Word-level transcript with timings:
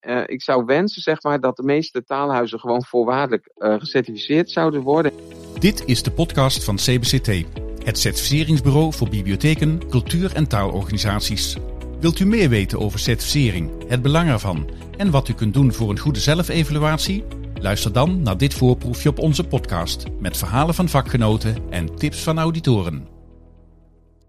Uh, 0.00 0.22
ik 0.26 0.42
zou 0.42 0.64
wensen 0.64 1.02
zeg 1.02 1.22
maar, 1.22 1.40
dat 1.40 1.56
de 1.56 1.62
meeste 1.62 2.04
taalhuizen 2.04 2.60
gewoon 2.60 2.84
voorwaardelijk 2.84 3.50
uh, 3.56 3.74
gecertificeerd 3.78 4.50
zouden 4.50 4.82
worden. 4.82 5.12
Dit 5.58 5.82
is 5.86 6.02
de 6.02 6.10
podcast 6.10 6.64
van 6.64 6.76
CBCT, 6.76 7.44
het 7.84 7.98
certificeringsbureau 7.98 8.92
voor 8.92 9.08
bibliotheken, 9.08 9.88
cultuur- 9.88 10.34
en 10.34 10.48
taalorganisaties. 10.48 11.56
Wilt 12.00 12.18
u 12.18 12.26
meer 12.26 12.48
weten 12.48 12.78
over 12.78 12.98
certificering, 12.98 13.70
het 13.88 14.02
belang 14.02 14.28
ervan 14.28 14.70
en 14.96 15.10
wat 15.10 15.28
u 15.28 15.34
kunt 15.34 15.54
doen 15.54 15.72
voor 15.72 15.90
een 15.90 15.98
goede 15.98 16.20
zelfevaluatie? 16.20 17.24
Luister 17.60 17.92
dan 17.92 18.22
naar 18.22 18.36
dit 18.36 18.54
voorproefje 18.54 19.08
op 19.08 19.18
onze 19.18 19.44
podcast 19.44 20.04
met 20.20 20.36
verhalen 20.36 20.74
van 20.74 20.88
vakgenoten 20.88 21.56
en 21.70 21.96
tips 21.96 22.22
van 22.22 22.38
auditoren. 22.38 23.17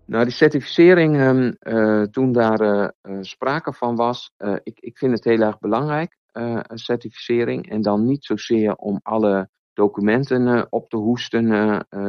Nou, 0.09 0.23
die 0.23 0.33
certificering, 0.33 1.15
uh, 1.59 2.01
toen 2.01 2.31
daar 2.31 2.61
uh, 2.61 3.17
sprake 3.21 3.73
van 3.73 3.95
was, 3.95 4.33
ik, 4.63 4.79
ik 4.79 4.97
vind 4.97 5.11
het 5.11 5.23
heel 5.23 5.41
erg 5.41 5.59
belangrijk, 5.59 6.17
een 6.31 6.77
certificering. 6.77 7.69
En 7.69 7.81
dan 7.81 8.05
niet 8.05 8.25
zozeer 8.25 8.75
om 8.75 9.00
alle 9.03 9.50
documenten 9.73 10.67
op 10.69 10.89
te 10.89 10.97
hoesten 10.97 11.45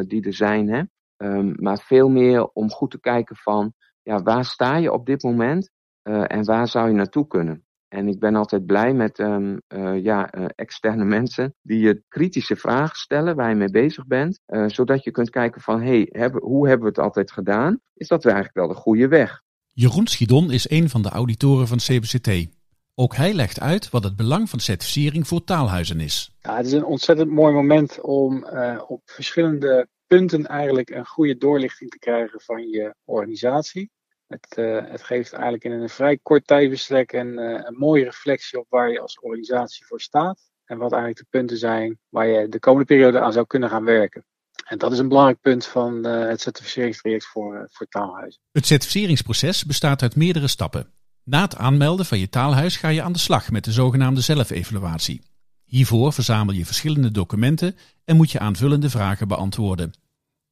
die 0.08 0.24
er 0.24 0.34
zijn, 0.34 0.68
hè. 0.68 0.82
Um, 1.16 1.54
maar 1.56 1.78
veel 1.78 2.08
meer 2.08 2.46
om 2.46 2.70
goed 2.70 2.90
te 2.90 3.00
kijken 3.00 3.36
van, 3.36 3.72
ja, 4.02 4.22
waar 4.22 4.44
sta 4.44 4.76
je 4.76 4.92
op 4.92 5.06
dit 5.06 5.22
moment 5.22 5.70
en 6.02 6.44
waar 6.44 6.68
zou 6.68 6.88
je 6.88 6.94
naartoe 6.94 7.26
kunnen? 7.26 7.64
En 7.90 8.08
ik 8.08 8.18
ben 8.18 8.34
altijd 8.34 8.66
blij 8.66 8.92
met 8.94 9.18
um, 9.18 9.60
uh, 9.68 10.02
ja, 10.02 10.34
uh, 10.34 10.44
externe 10.54 11.04
mensen 11.04 11.54
die 11.62 11.78
je 11.78 12.02
kritische 12.08 12.56
vragen 12.56 12.96
stellen 12.96 13.36
waar 13.36 13.48
je 13.48 13.54
mee 13.54 13.70
bezig 13.70 14.06
bent. 14.06 14.40
Uh, 14.48 14.68
zodat 14.68 15.04
je 15.04 15.10
kunt 15.10 15.30
kijken 15.30 15.60
van, 15.60 15.82
hey, 15.82 16.08
hebben, 16.10 16.42
hoe 16.42 16.68
hebben 16.68 16.84
we 16.86 16.92
het 16.92 17.04
altijd 17.04 17.32
gedaan? 17.32 17.80
Is 17.94 18.08
dat 18.08 18.24
eigenlijk 18.24 18.54
wel 18.54 18.68
de 18.68 18.74
goede 18.74 19.08
weg? 19.08 19.42
Jeroen 19.72 20.06
Schiedon 20.06 20.50
is 20.50 20.70
een 20.70 20.88
van 20.88 21.02
de 21.02 21.08
auditoren 21.08 21.66
van 21.66 21.78
CBCT. 21.78 22.48
Ook 22.94 23.16
hij 23.16 23.32
legt 23.32 23.60
uit 23.60 23.90
wat 23.90 24.04
het 24.04 24.16
belang 24.16 24.50
van 24.50 24.60
certificering 24.60 25.28
voor 25.28 25.44
taalhuizen 25.44 26.00
is. 26.00 26.36
Ja, 26.42 26.56
het 26.56 26.66
is 26.66 26.72
een 26.72 26.84
ontzettend 26.84 27.30
mooi 27.30 27.52
moment 27.52 28.00
om 28.00 28.44
op 28.86 29.00
verschillende 29.04 29.88
punten 30.06 30.46
eigenlijk 30.46 30.90
een 30.90 31.06
goede 31.06 31.36
doorlichting 31.36 31.90
te 31.90 31.98
krijgen 31.98 32.40
van 32.40 32.68
je 32.68 32.94
organisatie. 33.04 33.90
Het, 34.30 34.56
uh, 34.58 34.80
het, 34.90 35.02
geeft 35.02 35.32
eigenlijk 35.32 35.64
in 35.64 35.72
een 35.72 35.88
vrij 35.88 36.18
kort 36.22 36.46
tijdsbestek 36.46 37.12
een, 37.12 37.38
uh, 37.38 37.60
een 37.64 37.76
mooie 37.78 38.04
reflectie 38.04 38.58
op 38.58 38.66
waar 38.68 38.90
je 38.90 39.00
als 39.00 39.20
organisatie 39.20 39.86
voor 39.86 40.00
staat. 40.00 40.40
En 40.64 40.78
wat 40.78 40.92
eigenlijk 40.92 41.20
de 41.20 41.38
punten 41.38 41.56
zijn 41.56 41.98
waar 42.08 42.26
je 42.26 42.48
de 42.48 42.58
komende 42.58 42.86
periode 42.86 43.20
aan 43.20 43.32
zou 43.32 43.46
kunnen 43.46 43.68
gaan 43.68 43.84
werken. 43.84 44.24
En 44.64 44.78
dat 44.78 44.92
is 44.92 44.98
een 44.98 45.08
belangrijk 45.08 45.40
punt 45.40 45.66
van 45.66 46.06
uh, 46.06 46.28
het 46.28 46.40
certificeringstraject 46.40 47.26
voor, 47.26 47.68
voor 47.70 47.86
taalhuizen. 47.86 48.40
Het 48.52 48.66
certificeringsproces 48.66 49.64
bestaat 49.64 50.02
uit 50.02 50.16
meerdere 50.16 50.48
stappen. 50.48 50.86
Na 51.24 51.42
het 51.42 51.56
aanmelden 51.56 52.06
van 52.06 52.18
je 52.18 52.28
taalhuis 52.28 52.76
ga 52.76 52.88
je 52.88 53.02
aan 53.02 53.12
de 53.12 53.18
slag 53.18 53.50
met 53.50 53.64
de 53.64 53.72
zogenaamde 53.72 54.20
zelfevaluatie. 54.20 55.22
Hiervoor 55.64 56.12
verzamel 56.12 56.54
je 56.54 56.66
verschillende 56.66 57.10
documenten 57.10 57.76
en 58.04 58.16
moet 58.16 58.30
je 58.30 58.38
aanvullende 58.38 58.90
vragen 58.90 59.28
beantwoorden. 59.28 59.92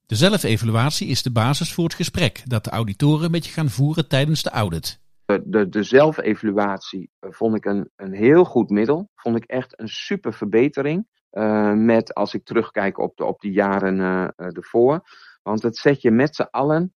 De 0.09 0.15
zelfevaluatie 0.15 1.09
is 1.09 1.23
de 1.23 1.33
basis 1.33 1.75
voor 1.75 1.85
het 1.85 1.95
gesprek 1.95 2.43
dat 2.45 2.65
de 2.65 2.71
auditoren 2.71 3.31
met 3.31 3.47
je 3.47 3.53
gaan 3.53 3.69
voeren 3.69 4.09
tijdens 4.09 4.43
de 4.43 4.51
audit. 4.51 5.01
De, 5.25 5.43
de, 5.45 5.69
de 5.69 5.83
zelfevaluatie 5.83 7.11
vond 7.21 7.57
ik 7.57 7.65
een, 7.65 7.91
een 7.97 8.13
heel 8.13 8.45
goed 8.45 8.71
middel. 8.71 9.11
Vond 9.15 9.37
ik 9.37 9.45
echt 9.45 9.81
een 9.81 9.89
super 9.89 10.33
verbetering. 10.33 11.07
Uh, 11.33 11.73
met 11.73 12.15
als 12.15 12.35
ik 12.35 12.45
terugkijk 12.45 12.99
op 12.99 13.17
de, 13.17 13.25
op 13.25 13.41
die 13.41 13.53
jaren 13.53 13.99
uh, 13.99 14.29
ervoor. 14.37 15.01
Want 15.43 15.63
het 15.63 15.77
zet 15.77 16.03
je 16.03 16.11
met 16.11 16.35
z'n 16.35 16.49
allen, 16.51 16.95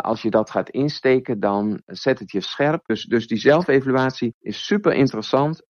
als 0.00 0.22
je 0.22 0.30
dat 0.30 0.50
gaat 0.50 0.70
insteken, 0.70 1.40
dan 1.40 1.82
zet 1.86 2.18
het 2.18 2.32
je 2.32 2.40
scherp. 2.40 2.86
Dus, 2.86 3.04
dus 3.04 3.26
die 3.26 3.38
zelfevaluatie 3.38 4.34
is 4.40 4.64
super 4.64 4.92
interessant 4.92 5.62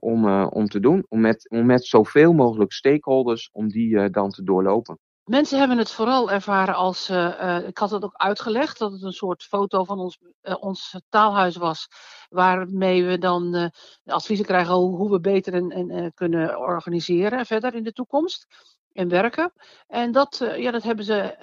om, 0.00 0.44
om 0.44 0.66
te 0.66 0.80
doen. 0.80 1.04
Om 1.08 1.20
met, 1.20 1.50
om 1.50 1.66
met 1.66 1.86
zoveel 1.86 2.32
mogelijk 2.32 2.72
stakeholders, 2.72 3.50
om 3.52 3.68
die 3.68 4.10
dan 4.10 4.30
te 4.30 4.42
doorlopen. 4.42 4.98
Mensen 5.24 5.58
hebben 5.58 5.78
het 5.78 5.90
vooral 5.90 6.30
ervaren 6.30 6.74
als, 6.74 7.10
uh, 7.10 7.58
ik 7.66 7.78
had 7.78 7.90
het 7.90 8.04
ook 8.04 8.16
uitgelegd, 8.16 8.78
dat 8.78 8.92
het 8.92 9.02
een 9.02 9.12
soort 9.12 9.42
foto 9.42 9.84
van 9.84 9.98
ons, 9.98 10.18
uh, 10.42 10.54
ons 10.60 11.00
taalhuis 11.08 11.56
was, 11.56 11.88
waarmee 12.28 13.04
we 13.04 13.18
dan 13.18 13.72
adviezen 14.04 14.46
krijgen 14.46 14.74
hoe, 14.74 14.96
hoe 14.96 15.10
we 15.10 15.20
beter 15.20 15.54
en, 15.54 15.70
en 15.70 16.14
kunnen 16.14 16.58
organiseren 16.58 17.46
verder 17.46 17.74
in 17.74 17.82
de 17.82 17.92
toekomst 17.92 18.46
en 18.92 19.08
werken. 19.08 19.52
En 19.86 20.12
dat, 20.12 20.44
ja, 20.56 20.70
dat 20.70 20.82
hebben 20.82 21.04
ze 21.04 21.36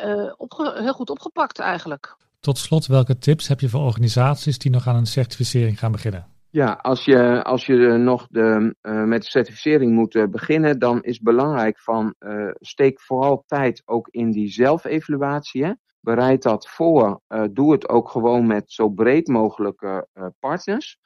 heel 0.76 0.94
goed 0.94 1.10
opgepakt 1.10 1.60
eigenlijk. 1.60 2.18
Tot 2.40 2.58
slot, 2.58 2.86
welke 2.86 3.18
tips 3.18 3.48
heb 3.48 3.60
je 3.60 3.70
voor 3.70 3.82
organisaties 3.82 4.58
die 4.58 4.72
nog 4.72 4.88
aan 4.88 4.96
een 4.96 5.08
certificering 5.08 5.80
gaan 5.80 5.92
beginnen? 5.92 6.39
Ja, 6.52 6.72
als 6.82 7.06
je, 7.06 7.44
als 7.44 7.66
je 7.66 7.76
nog 7.98 8.28
de, 8.30 8.76
uh, 8.82 9.04
met 9.04 9.22
de 9.22 9.30
certificering 9.30 9.94
moet 9.94 10.16
uh, 10.16 10.24
beginnen, 10.28 10.80
dan 10.80 11.04
is 11.04 11.20
belangrijk 11.20 11.80
van 11.80 12.16
steek 12.60 13.02
vooral 13.02 13.44
tijd 13.46 13.82
ook 13.86 14.08
in 14.08 14.32
die 14.32 14.48
zelfevaluatie. 14.48 15.76
Bereid 16.02 16.44
dat 16.44 16.70
voor. 16.70 17.22
doe 17.52 17.72
het 17.72 17.90
ook 17.90 18.10
gewoon 18.10 18.48
met 18.48 18.72
zo 18.72 18.90
breed 18.90 19.28
mogelijke 19.28 20.08
partners. 20.40 20.98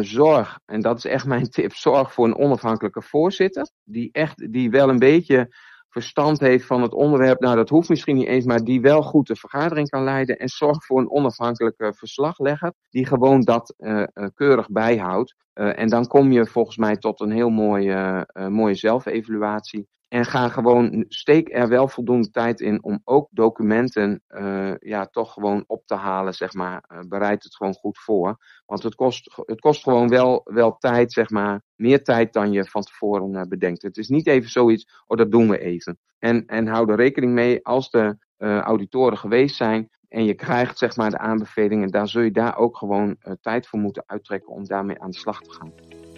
zorg, 0.00 0.58
en 0.64 0.80
dat 0.80 0.96
is 0.96 1.04
echt 1.04 1.26
mijn 1.26 1.50
tip, 1.56 1.72
zorg 1.72 2.12
voor 2.12 2.26
een 2.26 2.38
onafhankelijke 2.38 3.02
voorzitter. 3.02 3.70
Die, 3.84 4.08
echt, 4.12 4.52
die 4.52 4.70
wel 4.70 4.88
een 4.88 4.98
beetje 4.98 5.48
verstand 5.90 6.40
heeft 6.40 6.66
van 6.66 6.82
het 6.82 6.92
onderwerp. 6.92 7.40
Nou, 7.40 7.56
dat 7.56 7.68
hoeft 7.68 7.88
misschien 7.88 8.16
niet 8.16 8.26
eens, 8.26 8.44
maar 8.44 8.64
die 8.64 8.80
wel 8.80 9.02
goed 9.02 9.26
de 9.26 9.36
vergadering 9.36 9.88
kan 9.88 10.04
leiden. 10.04 10.38
En 10.38 10.48
zorg 10.48 10.84
voor 10.84 11.00
een 11.00 11.10
onafhankelijke 11.10 11.92
verslaglegger 11.96 12.72
die 12.90 13.06
gewoon 13.06 13.40
dat 13.40 13.74
uh, 13.78 14.04
keurig 14.34 14.68
bijhoudt. 14.70 15.34
Uh, 15.54 15.78
en 15.78 15.88
dan 15.88 16.06
kom 16.06 16.32
je 16.32 16.46
volgens 16.46 16.76
mij 16.76 16.96
tot 16.96 17.20
een 17.20 17.32
heel 17.32 17.50
mooie, 17.50 18.26
mooie 18.48 18.74
zelfevaluatie. 18.74 19.88
En 20.10 20.24
ga 20.24 20.48
gewoon, 20.48 21.04
steek 21.08 21.54
er 21.54 21.68
wel 21.68 21.88
voldoende 21.88 22.30
tijd 22.30 22.60
in 22.60 22.82
om 22.82 23.00
ook 23.04 23.28
documenten 23.30 24.22
uh, 24.28 24.74
ja, 24.78 25.06
toch 25.06 25.32
gewoon 25.32 25.64
op 25.66 25.86
te 25.86 25.94
halen, 25.94 26.34
zeg 26.34 26.52
maar. 26.52 26.84
Uh, 26.88 26.98
bereid 27.08 27.42
het 27.42 27.56
gewoon 27.56 27.74
goed 27.74 27.98
voor. 27.98 28.36
Want 28.66 28.82
het 28.82 28.94
kost, 28.94 29.42
het 29.46 29.60
kost 29.60 29.82
gewoon 29.82 30.08
wel, 30.08 30.40
wel 30.44 30.76
tijd, 30.76 31.12
zeg 31.12 31.30
maar. 31.30 31.62
Meer 31.74 32.02
tijd 32.02 32.32
dan 32.32 32.52
je 32.52 32.64
van 32.64 32.82
tevoren 32.82 33.34
uh, 33.34 33.42
bedenkt. 33.42 33.82
Het 33.82 33.96
is 33.96 34.08
niet 34.08 34.26
even 34.26 34.50
zoiets, 34.50 34.90
oh 35.06 35.18
dat 35.18 35.30
doen 35.30 35.48
we 35.48 35.58
even. 35.58 35.98
En, 36.18 36.46
en 36.46 36.66
hou 36.66 36.90
er 36.90 36.96
rekening 36.96 37.32
mee, 37.32 37.64
als 37.66 37.90
de 37.90 38.16
auditoren 38.38 39.18
geweest 39.18 39.56
zijn 39.56 39.88
en 40.08 40.24
je 40.24 40.34
krijgt 40.34 40.78
zeg 40.78 40.96
maar 40.96 41.10
de 41.10 41.18
aanbevelingen, 41.18 41.88
dan 41.88 42.08
zul 42.08 42.22
je 42.22 42.30
daar 42.30 42.56
ook 42.56 42.76
gewoon 42.76 43.16
tijd 43.40 43.66
voor 43.66 43.78
moeten 43.78 44.02
uittrekken 44.06 44.52
om 44.52 44.66
daarmee 44.66 45.00
aan 45.00 45.10
de 45.10 45.18
slag 45.18 45.40
te 45.40 45.50
gaan. 45.50 45.72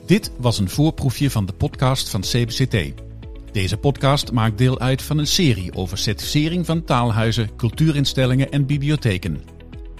Dit 0.06 0.32
was 0.38 0.58
een 0.58 0.68
voorproefje 0.68 1.30
van 1.30 1.46
de 1.46 1.52
podcast 1.52 2.10
van 2.10 2.20
CBCT. 2.20 3.11
Deze 3.52 3.76
podcast 3.76 4.32
maakt 4.32 4.58
deel 4.58 4.80
uit 4.80 5.02
van 5.02 5.18
een 5.18 5.26
serie 5.26 5.74
over 5.74 5.98
certificering 5.98 6.66
van 6.66 6.84
taalhuizen, 6.84 7.56
cultuurinstellingen 7.56 8.50
en 8.50 8.66
bibliotheken. 8.66 9.40